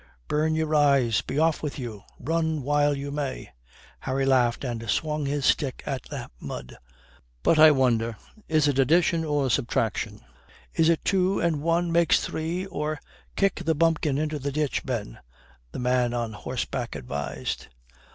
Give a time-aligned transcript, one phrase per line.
[0.27, 3.51] "Burn your eyes, be off with you; run while you may."
[3.99, 6.75] Harry laughed and swung his stick at the mud.
[7.43, 8.17] "But, I wonder,
[8.47, 10.21] is it addition or subtraction?
[10.73, 12.99] Is it two and one makes three, or"
[13.35, 15.19] "Kick the bumpkin into the ditch, Ben,"
[15.71, 17.67] the man on horseback advised.